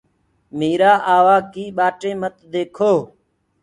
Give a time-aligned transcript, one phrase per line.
[0.57, 2.93] ميرآ آوآ ڪي ٻآٽي مت ديکو۔